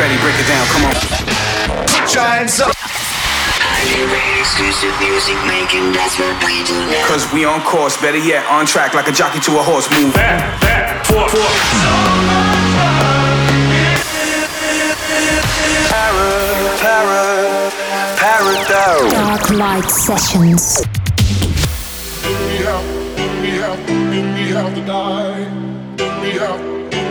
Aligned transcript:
Fedde, 0.00 0.16
break 0.22 0.32
it 0.40 0.48
down, 0.48 0.66
come 0.72 0.84
on. 0.88 0.94
Put 1.84 2.14
your 2.14 2.24
hands 2.24 2.58
up. 2.58 2.72
Cause 7.06 7.30
we 7.34 7.44
on 7.44 7.60
course, 7.60 8.00
better 8.00 8.16
yet, 8.16 8.46
on 8.46 8.64
track 8.64 8.94
like 8.94 9.08
a 9.08 9.12
jockey 9.12 9.40
to 9.40 9.58
a 9.58 9.62
horse. 9.62 9.90
Move. 9.90 10.14
Back, 10.14 10.58
back, 10.62 11.04
forth, 11.04 11.32
forth. 11.32 11.52
Para, 15.92 16.78
para, 16.80 17.70
paradise. 18.16 19.12
Darklight 19.12 19.90
Sessions. 19.90 20.80
we 22.24 22.64
have, 22.64 22.86
we 23.42 23.50
have, 23.60 23.80
we 24.34 24.48
have 24.48 24.74
to 24.74 24.80
die. 24.80 25.44
We 26.22 26.30
have, 26.40 26.60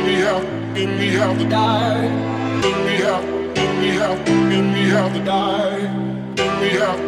we 0.04 0.14
have, 0.26 1.00
we 1.00 1.08
have 1.14 1.38
to 1.38 1.46
die. 1.48 2.39
We 2.69 2.75
have, 3.01 3.25
we 3.82 3.87
have, 3.97 4.19
we 4.29 4.89
have 4.89 5.11
to 5.14 5.19
die. 5.25 5.79
We 6.61 6.69
have, 6.78 7.00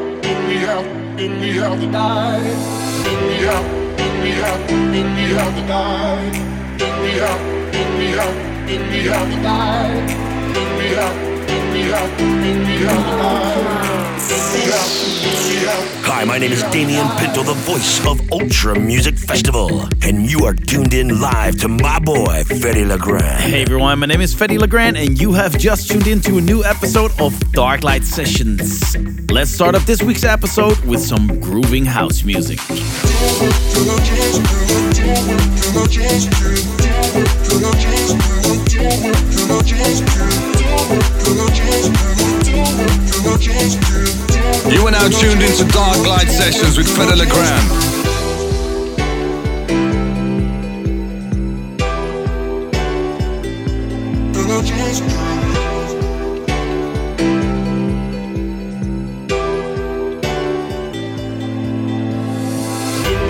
we 0.47 0.55
have, 0.65 0.85
we 1.39 1.49
have 1.59 1.79
to 1.79 1.87
die. 1.91 2.41
We 3.29 3.35
have, 3.45 3.65
we 4.23 4.31
have, 4.41 4.61
we 4.91 5.25
have 5.37 5.53
to 5.55 5.61
die. 5.67 6.31
We 6.81 7.11
have, 7.21 7.41
we 7.99 8.05
have, 8.17 8.35
we 8.89 8.99
have 9.05 9.29
to 9.29 9.37
die. 9.43 10.01
We 10.79 10.87
have, 10.97 11.15
we 11.73 11.81
have, 11.93 12.12
we 12.65 12.75
have 12.81 12.98
to 12.98 13.12
die. 13.21 13.91
Hi, 16.03 16.23
my 16.25 16.38
name 16.38 16.52
is 16.52 16.62
Damian 16.63 17.07
Pinto, 17.17 17.41
the 17.41 17.55
voice 17.55 18.05
of 18.05 18.21
Ultra 18.31 18.79
Music 18.79 19.17
Festival, 19.17 19.88
and 20.03 20.29
you 20.29 20.45
are 20.45 20.53
tuned 20.53 20.93
in 20.93 21.20
live 21.20 21.57
to 21.62 21.67
my 21.67 21.98
boy, 21.98 22.43
Fedde 22.45 22.88
Le 22.88 22.99
Grand. 22.99 23.41
Hey 23.41 23.63
everyone, 23.63 23.98
my 23.98 24.05
name 24.05 24.21
is 24.21 24.35
Fedde 24.35 24.59
Le 24.59 24.67
Grand, 24.67 24.95
and 24.95 25.20
you 25.20 25.34
have 25.34 25.57
just 25.57 25.89
tuned 25.89 26.05
in 26.05 26.21
to 26.21 26.38
a 26.38 26.41
new 26.41 26.63
episode 26.63 27.12
of 27.20 27.34
Darklight 27.51 28.04
Sessions. 28.04 28.96
Let's 29.31 29.49
start 29.49 29.73
up 29.73 29.81
this 29.84 30.04
week's 30.04 30.24
episode 30.24 30.79
with 30.85 31.01
some 31.01 31.40
grooving 31.40 31.85
house 31.85 32.24
music. 32.24 32.59
You 44.71 44.87
are 44.87 44.91
now 44.91 45.07
tuned 45.07 45.41
into 45.41 45.63
Darklight 45.65 46.29
Sessions 46.29 46.77
with 46.77 46.87
Fedde 46.87 47.18
Le 47.18 47.26
Grand. 47.26 47.91
Give 63.12 63.21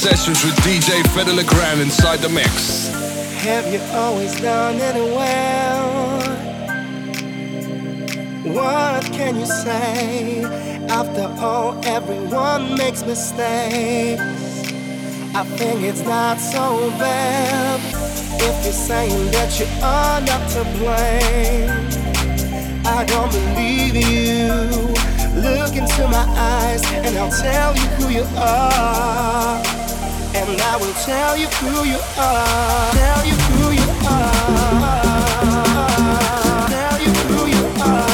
Sessions 0.00 0.42
with 0.42 0.54
DJ 0.64 1.02
Fedde 1.12 1.36
Le 1.36 1.44
Grand 1.44 1.78
inside 1.78 2.20
the 2.20 2.28
mix. 2.30 2.88
Have 3.44 3.70
you 3.70 3.78
always 3.92 4.40
done 4.40 4.76
it 4.76 4.94
well? 4.94 6.20
What 8.54 9.04
can 9.12 9.38
you 9.38 9.44
say? 9.44 10.42
After 10.88 11.26
all, 11.44 11.78
everyone 11.84 12.78
makes 12.78 13.02
mistakes. 13.04 14.22
I 15.34 15.44
think 15.58 15.82
it's 15.82 16.00
not 16.00 16.38
so 16.40 16.88
bad 16.98 17.78
if 18.40 18.64
you're 18.64 18.72
saying 18.72 19.30
that 19.32 19.60
you 19.60 19.66
are 19.82 20.22
not 20.22 20.48
to 20.52 20.64
blame. 20.78 21.68
I 22.86 23.04
don't 23.04 23.30
believe 23.30 23.96
you. 23.96 24.48
Look 25.42 25.76
into 25.76 26.08
my 26.08 26.24
eyes, 26.38 26.82
and 26.90 27.18
I'll 27.18 27.30
tell 27.30 27.74
you 27.76 27.88
who 27.98 28.08
you 28.08 28.24
are. 28.38 29.79
And 30.32 30.60
I 30.60 30.76
will 30.76 30.94
tell 30.94 31.36
you 31.36 31.48
who 31.48 31.84
you 31.84 31.98
are. 32.16 32.92
Tell 32.92 33.26
you 33.26 33.34
who 33.34 33.72
you 33.72 33.82
are. 34.06 34.32
Tell 36.68 37.00
you 37.02 37.10
who 37.10 37.46
you 37.46 37.64
are. 37.82 38.08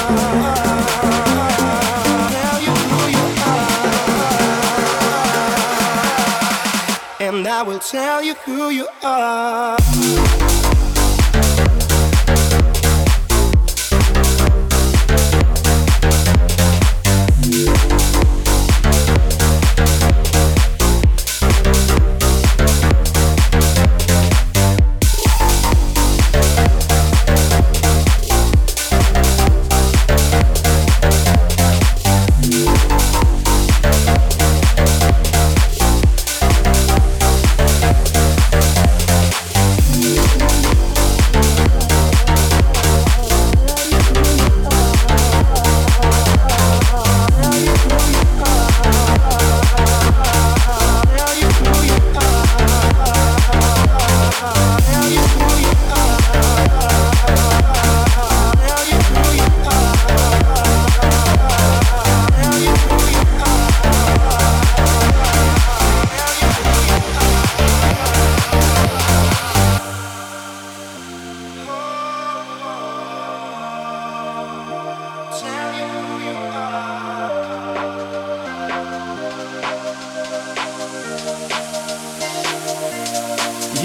Tell 2.33 2.61
you 2.63 2.73
who 2.91 3.01
you 3.11 3.25
are. 3.45 3.69
And 7.21 7.47
I 7.47 7.63
will 7.63 7.81
tell 7.81 8.23
you 8.23 8.35
who 8.35 8.71
you 8.71 8.89
are. 9.03 9.77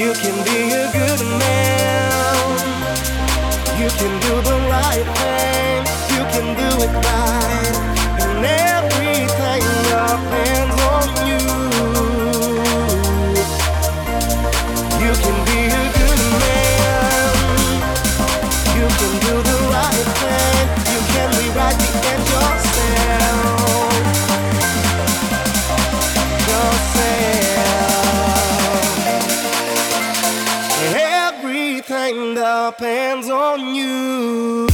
You 0.02 0.14
can 0.14 0.44
be 0.44 0.74
a 0.74 0.92
good 0.92 1.22
man. 1.38 2.42
You 3.80 3.88
can 4.00 4.14
do 4.26 4.34
the 4.50 4.58
right 4.68 5.08
thing. 5.22 5.86
You 6.16 6.24
can 6.34 6.48
do 6.58 6.70
it 6.86 6.92
right. 7.06 7.76
And 8.20 8.44
Everything 32.72 33.22
depends 33.22 33.30
on 33.30 33.76
you. 33.76 34.71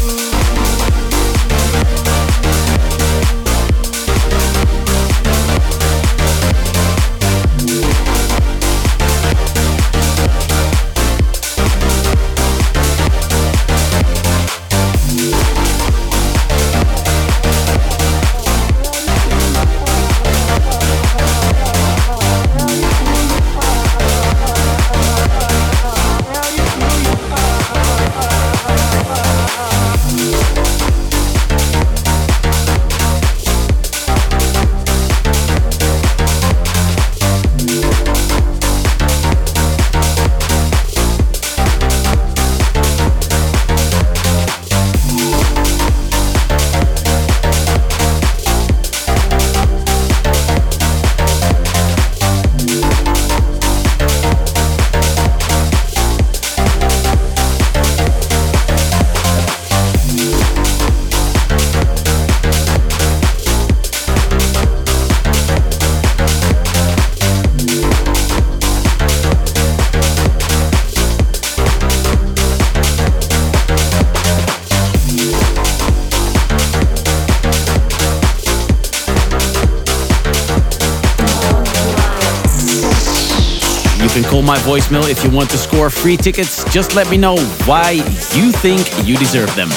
My 84.41 84.57
voicemail 84.59 85.09
if 85.09 85.23
you 85.23 85.29
want 85.29 85.49
to 85.51 85.57
score 85.57 85.89
free 85.89 86.17
tickets. 86.17 86.63
Just 86.71 86.95
let 86.95 87.09
me 87.09 87.17
know 87.17 87.37
why 87.65 87.91
you 88.35 88.51
think 88.51 88.87
you 89.07 89.17
deserve 89.17 89.53
them. 89.55 89.69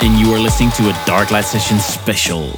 And 0.00 0.18
you 0.18 0.34
are 0.34 0.40
listening 0.40 0.72
to 0.72 0.90
a 0.90 0.92
Darklight 1.06 1.44
Session 1.44 1.78
special. 1.78 2.52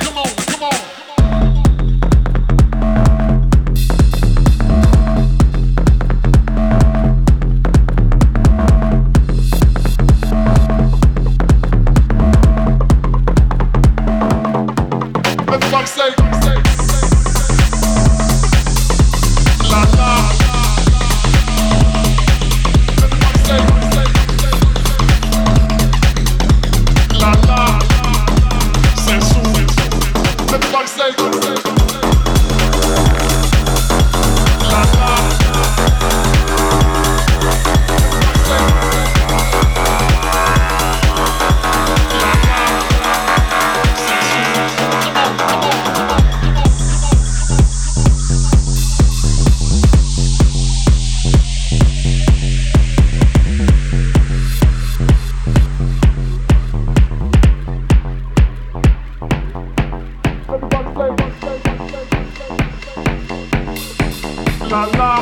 La 64.74 64.86
la, 64.86 65.14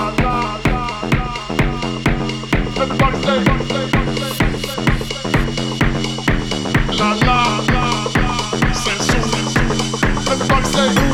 sensual. 8.73 9.29
Everybody 10.33 10.65
say. 10.73 11.12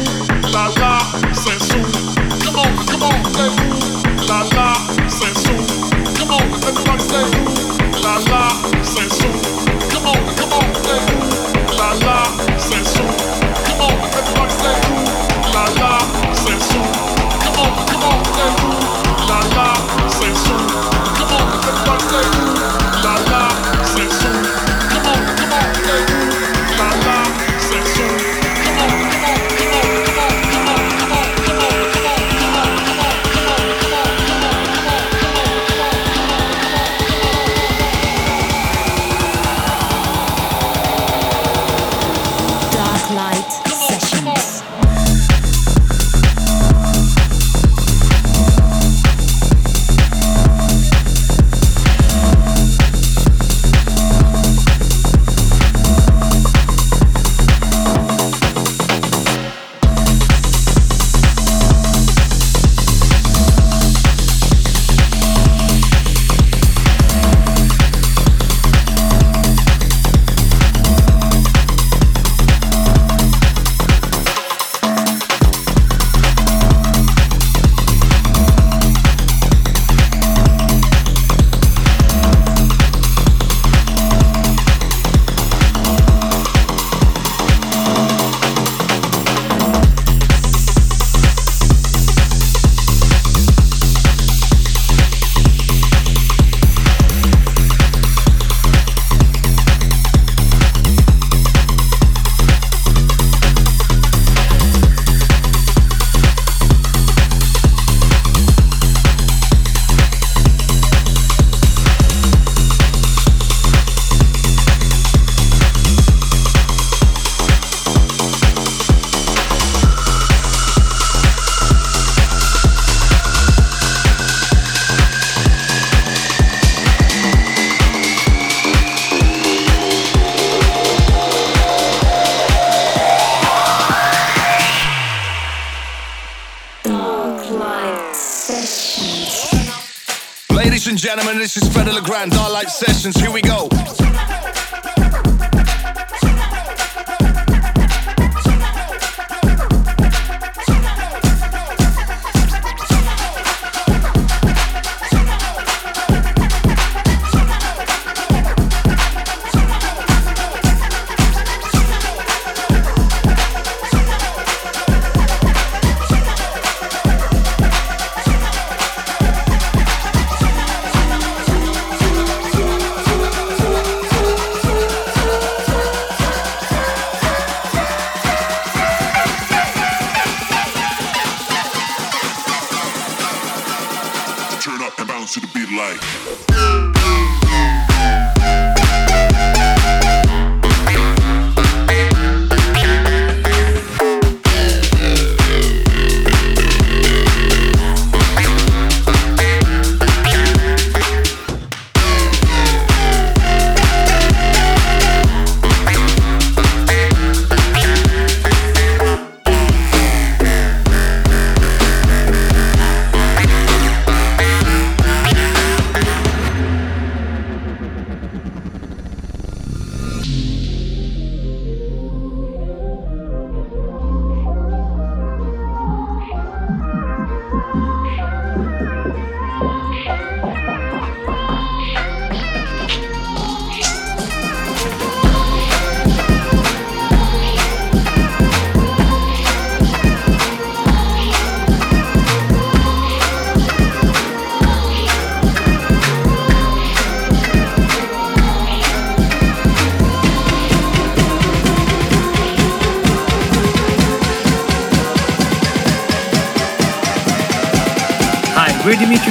Sessions. 142.70 143.16
Here 143.16 143.30
we 143.30 143.42
go. 143.42 143.68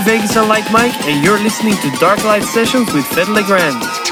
Vegas 0.07 0.37
and 0.37 0.47
Like 0.47 0.71
Mike, 0.71 0.93
and 1.05 1.21
you're 1.21 1.37
listening 1.37 1.73
to 1.73 1.89
Darklight 1.99 2.43
Sessions 2.43 2.93
with 2.93 3.03
Fedde 3.07 3.27
Le 3.27 3.43
Grand. 3.43 4.06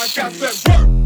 I 0.00 0.06
got 0.16 0.32
that 0.32 0.88
work. 0.88 0.99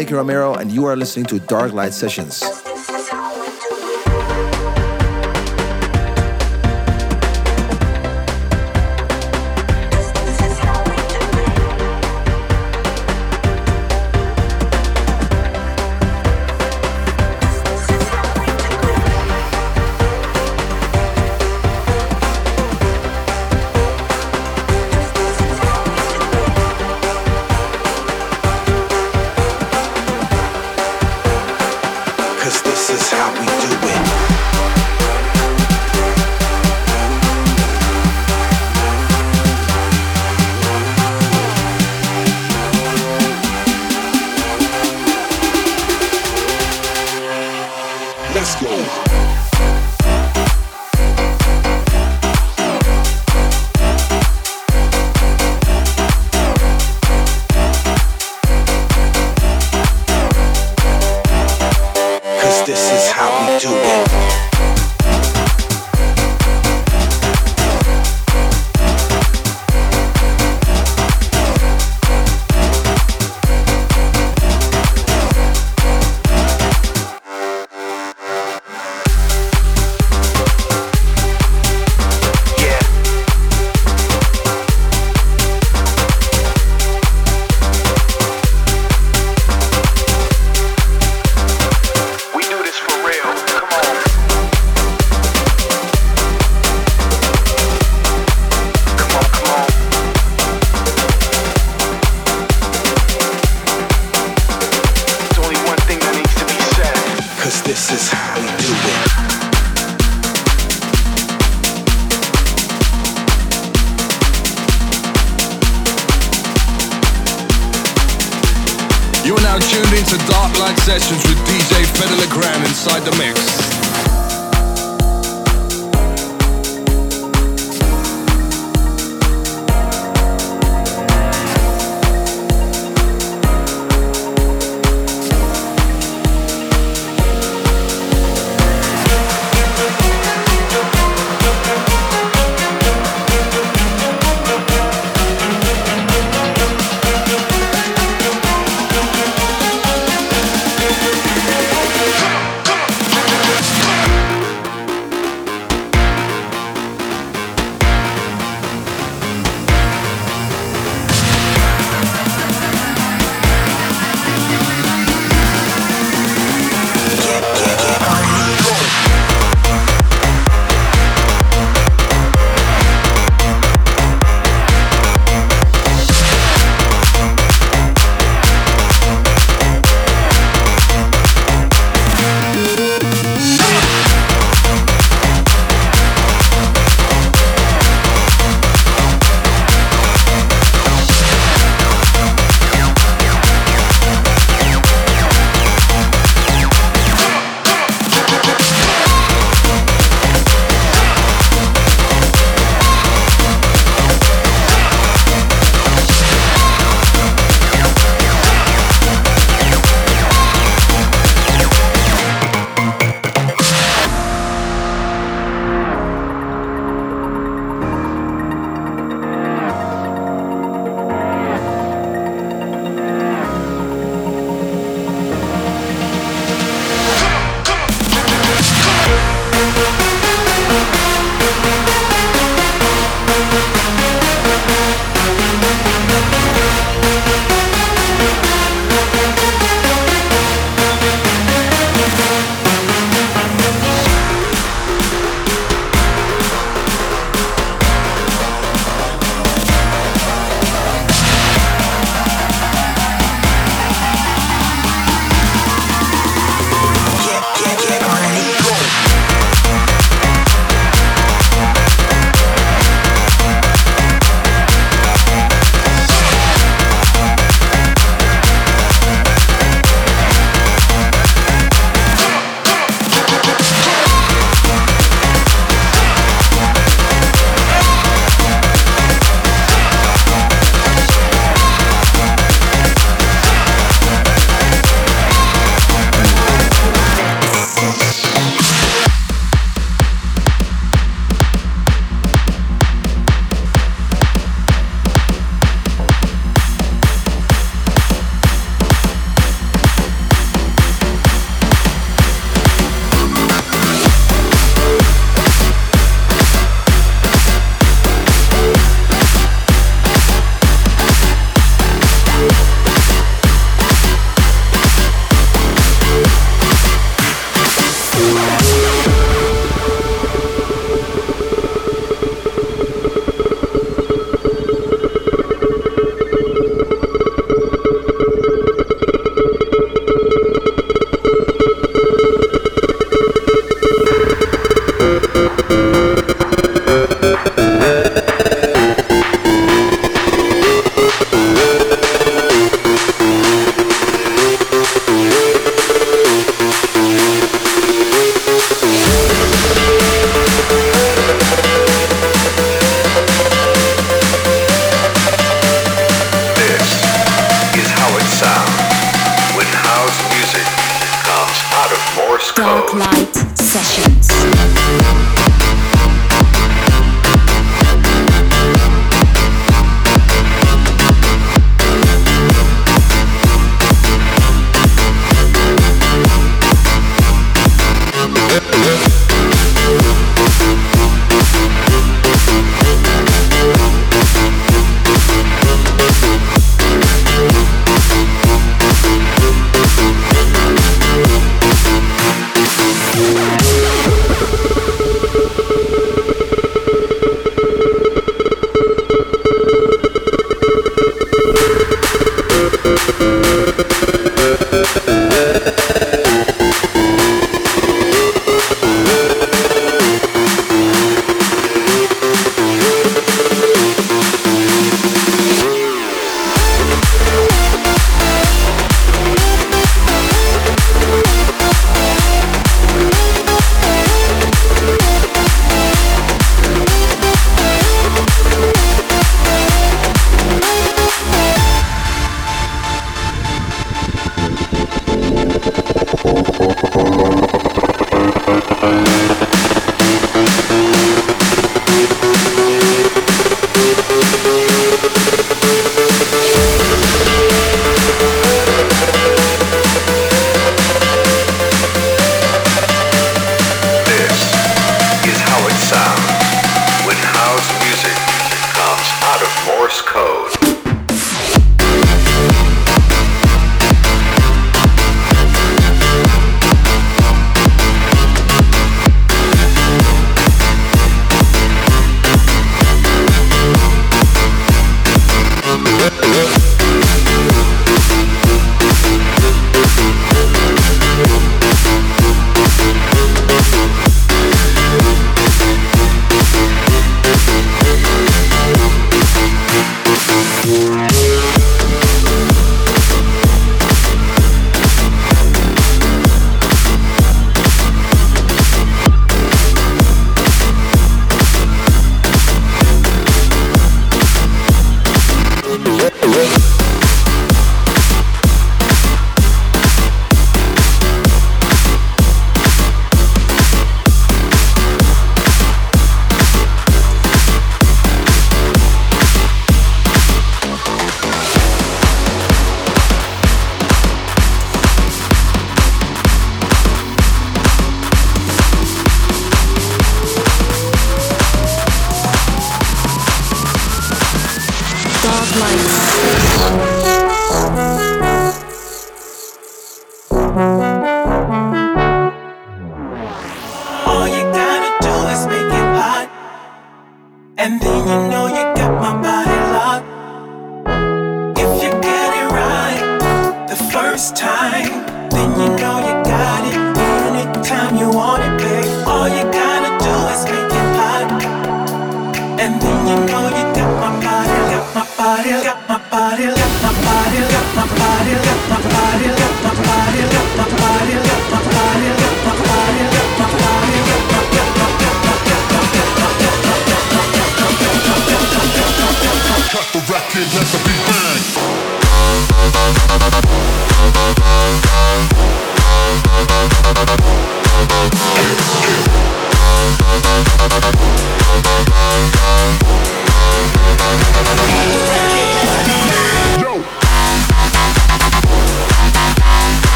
Nicky 0.00 0.14
Romero, 0.14 0.54
and 0.54 0.72
you 0.72 0.86
are 0.86 0.96
listening 0.96 1.26
to 1.26 1.34
Darklight 1.34 1.92
Sessions. 1.92 2.69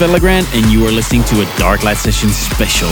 And 0.00 0.64
you 0.72 0.86
are 0.86 0.90
listening 0.90 1.24
to 1.24 1.42
a 1.42 1.44
Darklight 1.60 1.96
Session 1.98 2.30
special. 2.30 2.88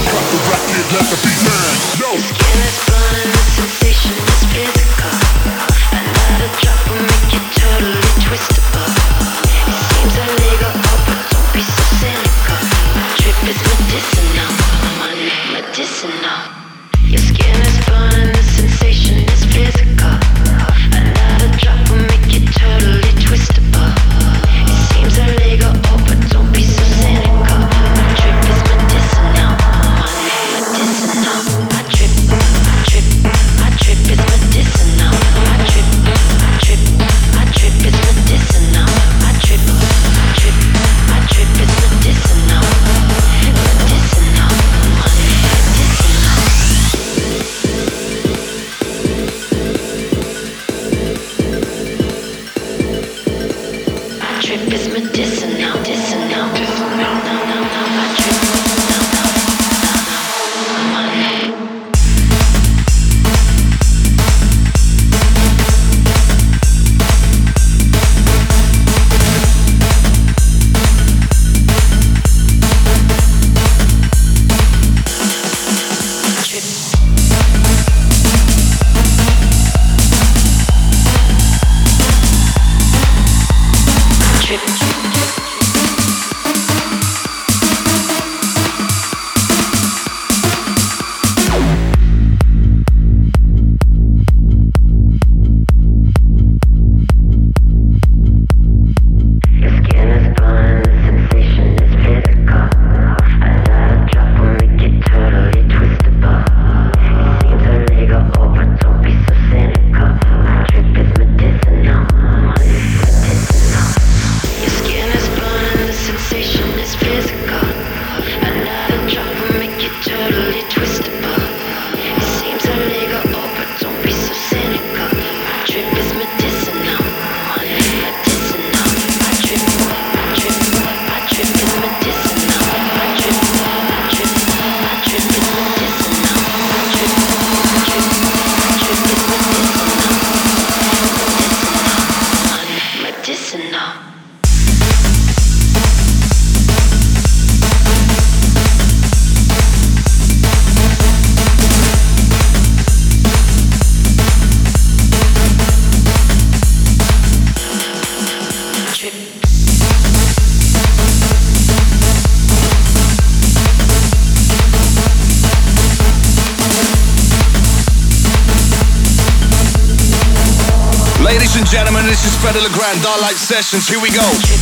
Sessions, 173.48 173.88
here 173.88 173.98
we 173.98 174.10
go. 174.10 174.57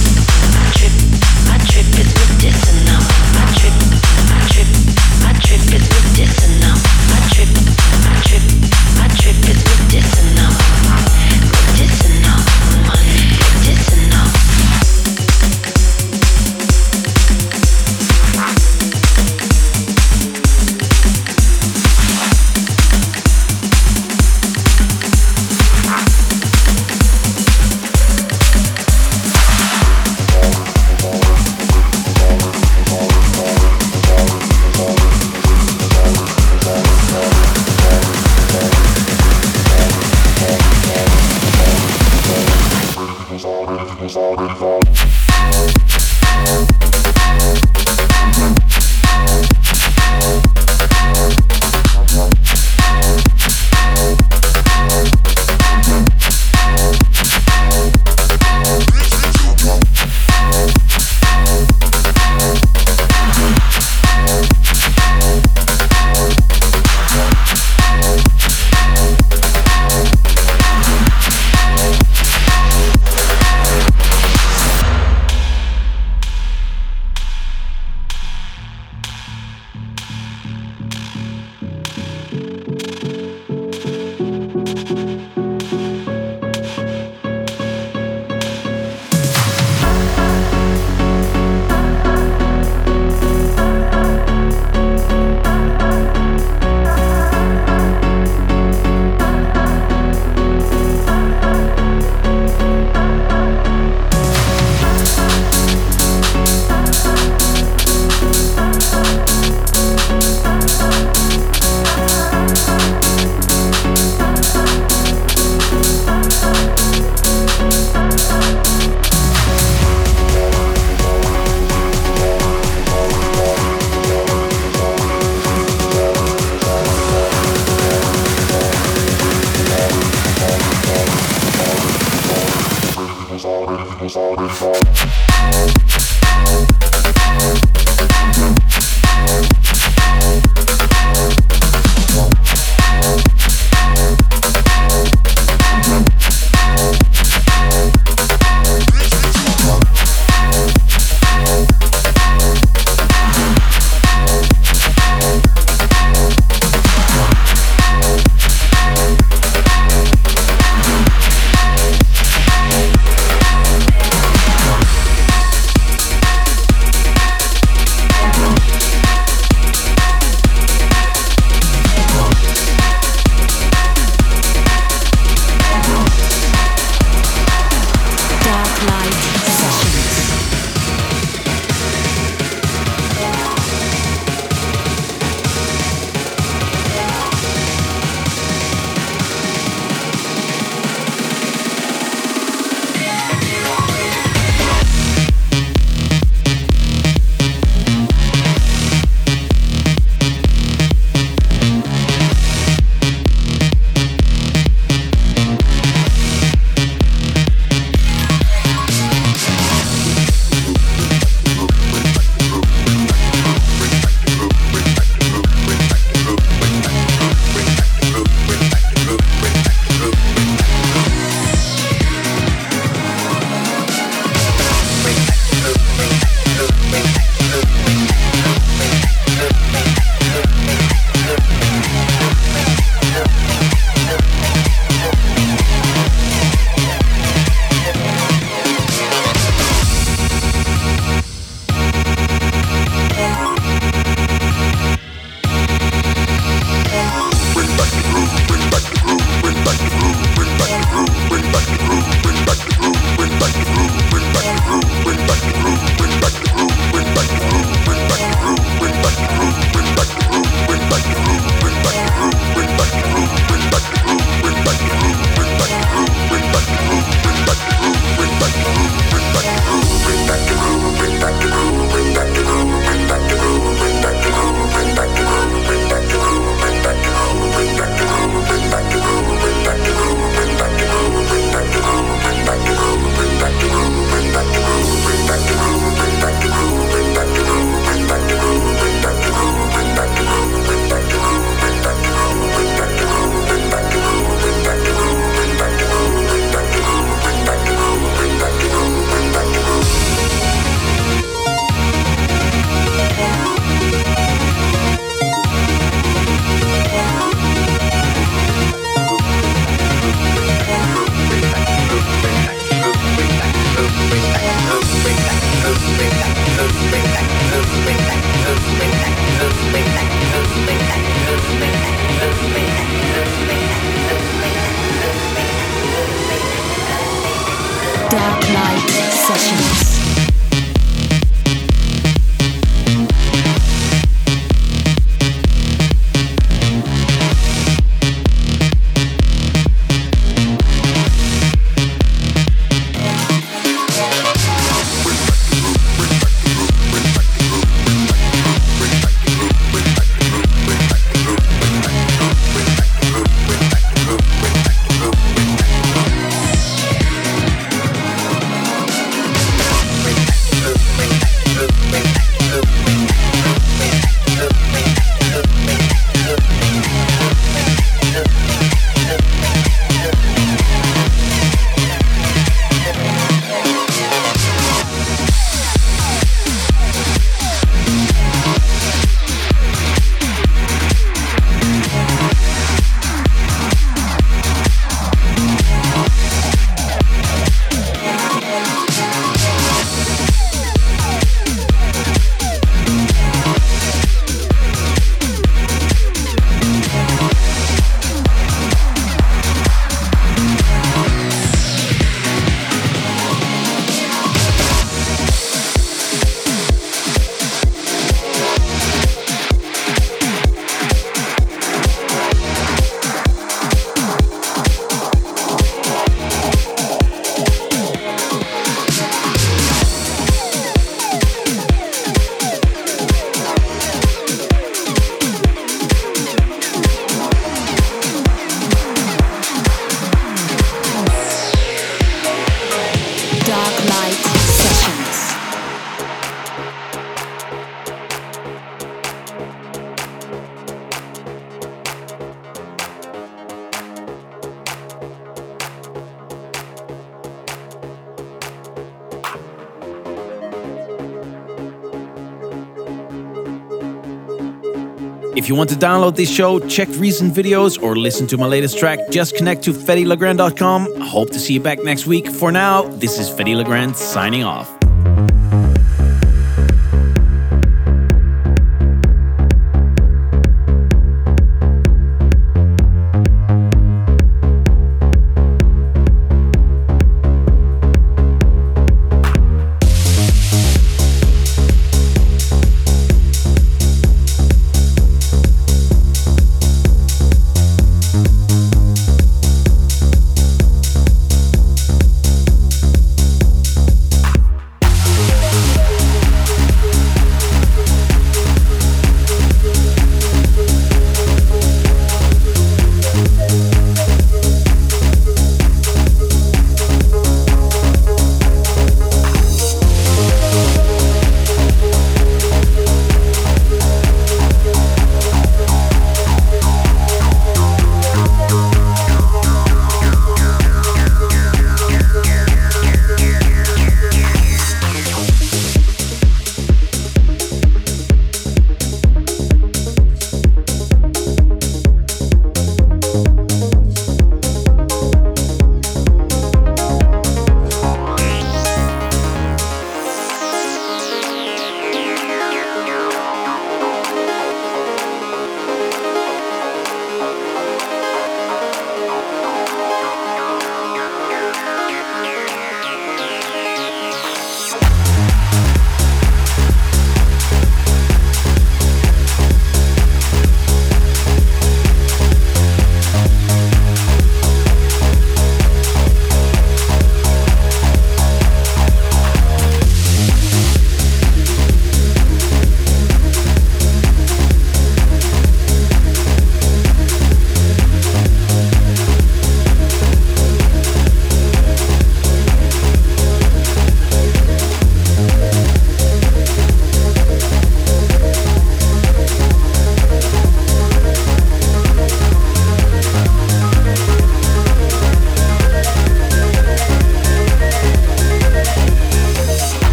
If 455.37 455.51
you 455.51 455.55
want 455.55 455.69
to 455.69 455.77
download 455.77 456.17
this 456.17 456.31
show, 456.31 456.61
check 456.61 456.89
recent 456.93 457.35
videos, 457.35 457.81
or 457.83 457.95
listen 457.95 458.27
to 458.29 458.39
my 458.39 458.47
latest 458.47 458.79
track, 458.79 458.99
just 459.11 459.37
connect 459.37 459.63
to 459.65 459.73
FeddeLeGrand.com. 459.73 461.01
Hope 461.03 461.31
to 461.31 461.39
see 461.39 461.53
you 461.55 461.61
back 461.61 461.85
next 461.85 462.07
week. 462.07 462.31
For 462.31 462.51
now, 462.51 462.83
this 462.83 463.19
is 463.19 463.29
Fedde 463.29 463.55
Le 463.55 463.65
Grand 463.65 463.95
signing 463.95 464.45
off. 464.45 464.76